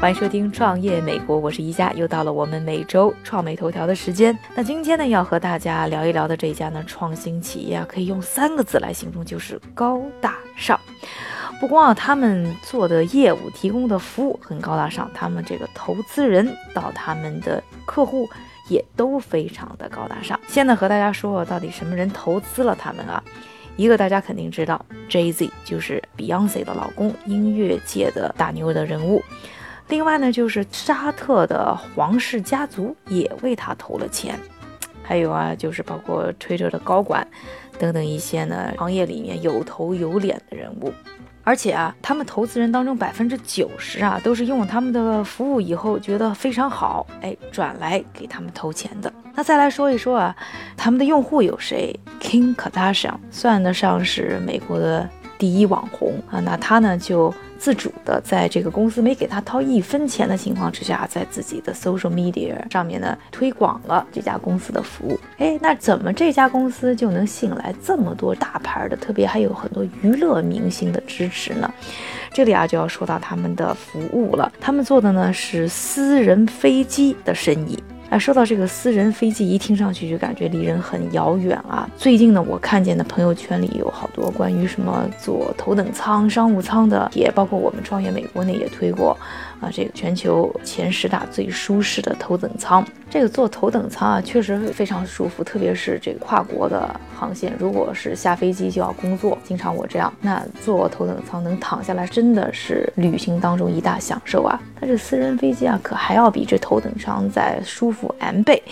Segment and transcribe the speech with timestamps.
[0.00, 4.36] 欢迎收听创业美国，我是宜家，又到了我们每周创美头条的时间。
[4.54, 10.80] 那今天呢，要和大家聊一聊的这家呢创新企业啊，可以用三个字来形容，就是高大上。
[11.60, 18.26] 不光啊，他们做的业务、提供的服务很高大上，他们这个投资人到他们的客户
[18.70, 20.40] 也都非常的高大上。
[20.48, 23.22] 现在和大家说说，到底什么人投资了他们啊？
[23.76, 29.22] 一个大家肯定知道，Jay Z 就是 Beyonce 的老公，音乐界的大牛的人物。
[29.90, 34.38] 另外呢，就是沙特的皇室家族也为他投了钱，
[35.02, 37.26] 还有啊，就是包括吹着的高管
[37.76, 40.94] 等等一些呢，行业里面有头有脸的人物。
[41.42, 49.12] 而且啊，他们投资人当中百分之九十啊，都是用了他们的服务以后觉得非常好，哎，转来给他们投钱的。
[49.34, 50.36] 那再来说一说啊，
[50.76, 55.08] 他们的用户有谁？King Kardashian 算得上是美国的
[55.40, 57.34] 第一网红啊，那他呢就。
[57.60, 65.20] 自主的，在这个公司没给他掏一分钱的情况之下，在自己的 social media 上面呢推广了这家公司的服务。
[65.36, 71.70] 哎，那怎么这家公司就能吸引来这么多大牌的，特别还有很多娱乐明星的支持呢？
[72.32, 77.78] 这里啊就要说到他们的服务了，他们做的呢是私人飞机的生意。
[78.10, 81.88] 哎，说到这个私人飞机，一听上去就感觉离人很遥远啊。
[81.96, 89.16] 最近呢，我看见的朋友圈里有好多关于什么坐头等舱、商务舱的，也包括我们创业美国呢也推过。
[89.60, 104.58] 啊，这个全球前十大最舒适的头等舱，这个坐头等舱啊，确实非常舒服，特别是这个跨国的航线，如果是下飞机就要工作，经常我这样，那坐头等舱能躺下来，真的是旅行当中一大享受啊。
[104.80, 108.62] 但是私人飞机啊，可还要比这头等舱再舒服 N 倍。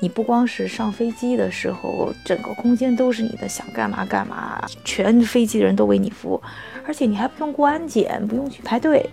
[0.00, 6.42] 你不光是上飞机的时候，整个空间都是你的，想干嘛干嘛，全飞机的人都为你服务，
[6.86, 9.08] 而且你还不用过安检，不用去排队。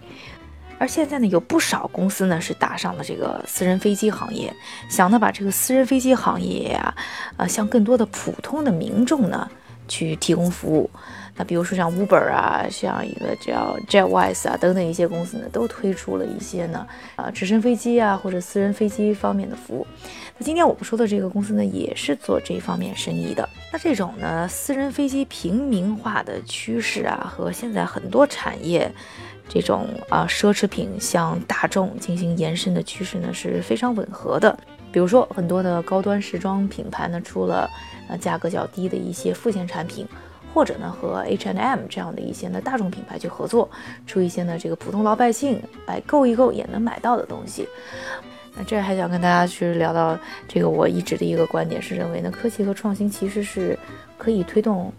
[0.77, 4.53] 而现在呢，有不少公司呢是打上了这个私人飞机行业，
[4.89, 6.93] 想呢把这个私人飞机行业呀，
[7.37, 9.49] 呃，向更多的普通的民众呢
[9.87, 10.89] 去提供服务。
[11.35, 19.85] 那比如说像 Uber 啊，像一个叫 Jetwise 啊等等一些公司呢，都推出了一些呢，啊，直升飞机啊或者私人飞机方面的服务。
[20.37, 23.47] 那今天我们说的这个公司呢，也是做这方面生意的。
[23.71, 28.91] 那这种呢，私人飞机平民化的趋势啊，和现在很多产业。
[29.47, 34.57] 这种啊奢侈品向大众进行延伸的趋势呢是非常吻合的。
[34.91, 37.69] 比如说，很多的高端时装品牌呢出了
[38.09, 40.07] 呃价格较低的一些副线产品，
[40.55, 43.69] 或者呢和 H&M 这样的一些呢大众品牌去合作，
[44.07, 47.67] 出一些呢这个普通老百姓来购一购也能买到的东西。
[48.55, 50.17] 那这还想跟大家去聊到
[50.47, 53.77] 这个，我一直的一个观点是认为呢，科技和创新其实是
[54.17, 54.91] 可以推动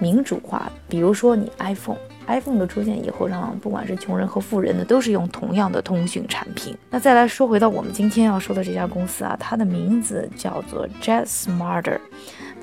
[0.00, 0.72] 民主化的。
[0.88, 1.96] 比如说你 iPhone。
[2.26, 6.74] iPhone 的出现以后，让不管是穷人和富人呢，都是用同样的通讯产品。
[6.88, 11.98] 那再来说回到我们今天要说的这家公司啊，它的名字叫做 Jet Smarter。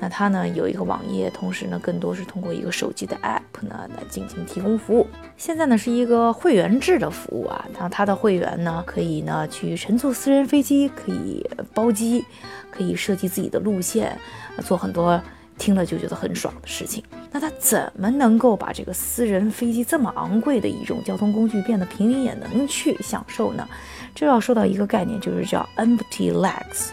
[0.02, 5.06] 那它呢有一个网页，同时呢更多是通过一个手机的 App 呢来进行提供服务。
[5.36, 12.24] 现在呢是一个会员制的服务啊，那它的会员呢可以呢去乘坐私人飞机，可以包机，
[12.72, 14.18] 可以设计自己的路线，
[14.64, 15.22] 做很多。
[15.58, 23.68] 听了就觉得很爽的事情，那它怎么能够把这个私人飞机这么昂贵的一种交通工具变得平民也能去享受呢？
[24.12, 26.88] 这要说到一个概念，就是叫 empty legs，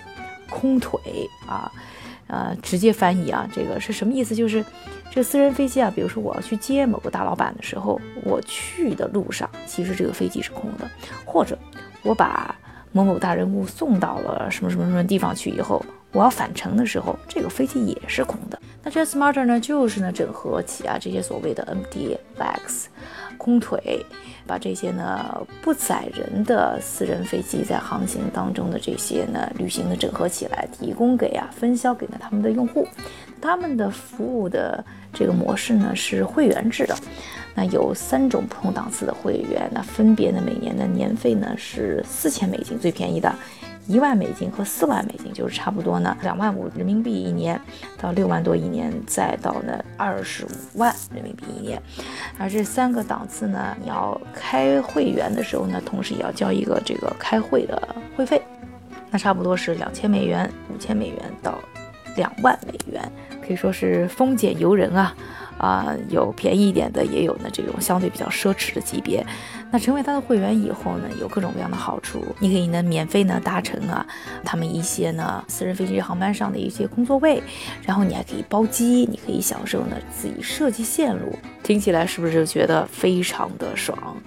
[0.51, 0.99] 空腿
[1.47, 1.71] 啊，
[2.29, 4.33] 呃，直接翻译啊，这个是什么意思？
[4.33, 4.63] 就是
[5.11, 10.89] 这私人飞机啊，比如说我要去接某个大老板的时候，我去的路上其实这个飞机是空的，
[11.25, 11.57] 或者
[12.03, 12.55] 我把
[12.91, 15.83] 某某大人物送到了什么什么什么地方去以后。
[16.11, 18.59] 我要返程的时候，这个飞机也是空的。
[18.81, 22.85] 那这 Smarter 呢，就是呢整合起啊这些所谓的 empty legs，
[23.37, 24.05] 空腿，
[24.47, 32.87] 把这些呢不载人的私人飞机在航行当中的这些呢旅行的整合起来，提供给啊分销给了他们的用户。
[33.41, 34.83] 他们的服务的
[35.13, 36.95] 这个模式呢是会员制的，
[37.55, 43.33] 那有三种不同档次的会员，那分别呢每年的年费呢是四千美金最便宜的。
[43.89, 47.59] 一万美金和四万美金就是差不多呢，两万五人民币一年
[47.99, 51.81] 到六万多一年，再到呢二十五万人民币一年。
[52.37, 58.39] 而这三个档次呢，你要开会员的时候呢，同时也要交一个这个开会的会费，
[59.09, 61.57] 那差不多是两千美元、五千美元到
[62.15, 63.11] 两万美元。
[63.41, 65.15] 可以说是丰俭由人啊。
[65.59, 69.21] 啊，有便宜一点的，也有呢这种相对比较奢侈的级别。
[69.71, 72.25] 那成为他的会员以后呢，有各种各样的好处。
[72.39, 74.05] 你可以呢免费呢搭乘啊
[74.43, 77.41] 他们一些呢私人飞机航班上的一些空座位，
[77.83, 81.37] 然后你还可以包机，你可以享受呢自己设计线路。
[81.63, 84.17] 听起来是不是就觉得非常的爽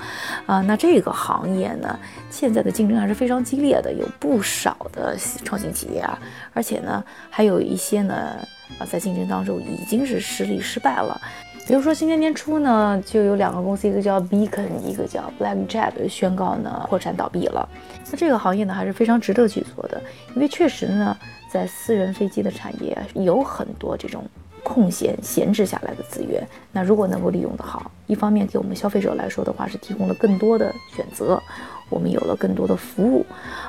[0.46, 0.60] 啊？
[0.60, 1.98] 那这个行业呢，
[2.30, 6.18] 现在的竞争还是非常激烈的，有不少的创新企业啊，
[6.52, 8.36] 而且呢还有一些呢。
[8.78, 11.20] 啊，在竞争当中已经是失利失败了。
[11.64, 17.66] 比如说今年年初呢，就有两个公司，一个叫 Beacon，一个叫 BlackJet，宣告呢破产倒闭了。
[18.10, 20.00] 那这个行业呢还是非常值得去做的，
[20.34, 21.16] 因为确实呢，
[21.48, 24.24] 在私人飞机的产业有很多这种
[24.64, 26.44] 空闲闲置下来的资源。
[26.72, 31.40] 那如果能够利用得好，一方面给我们消费者来说的话是提供了更多的选择，
[31.88, 33.24] 我们有了更多的服务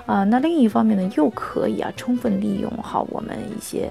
[0.07, 0.24] 啊。
[0.24, 3.89] 那另一方面呢，又可以啊充分利用好我们一些。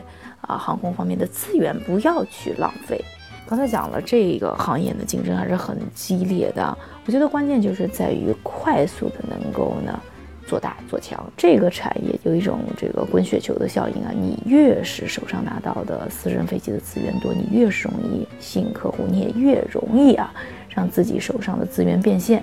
[0.49, 3.01] 啊，航空方面的资源不要去浪费。
[3.47, 6.77] 刚才讲了，这个行业的竞争还是很激烈的。
[7.05, 10.01] 我觉得关键就是在于快速的能够呢
[10.47, 11.23] 做大做强。
[11.37, 20.33] 这个产业有一种这个滚雪球的效应啊，你越是手上拿到的私人飞机的资源多，你越是容易吸引客户，你也越容易啊
[20.69, 22.43] 让自己手上的资源变现。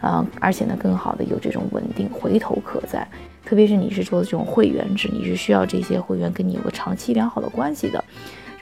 [0.00, 3.08] 啊，而且呢，更好的有这种稳定回头客在。
[3.42, 8.04] 特别是你是做这种会员制，你是需要这些会员跟你有个长期良好的关系的，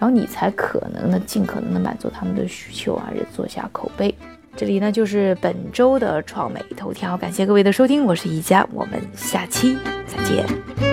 [0.03, 4.13] 然后你才可能呢尽可能的满足他们的需求啊，也做下口碑。
[4.57, 10.92] 这里呢就是本周的创美头条，感谢各位的收听，我是宜佳，我们下期再见。